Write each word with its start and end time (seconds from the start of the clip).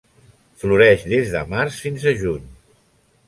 Floreix 0.63 1.03
des 1.11 1.29
de 1.35 1.43
març 1.53 1.77
fins 1.83 2.09
a 2.13 2.17
juny. 2.25 2.51